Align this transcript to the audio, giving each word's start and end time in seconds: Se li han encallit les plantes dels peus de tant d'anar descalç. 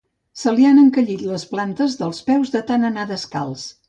Se 0.43 0.51
li 0.59 0.63
han 0.69 0.79
encallit 0.83 1.21
les 1.31 1.45
plantes 1.51 1.97
dels 1.99 2.23
peus 2.31 2.53
de 2.57 2.63
tant 2.73 2.87
d'anar 2.87 3.05
descalç. 3.13 3.67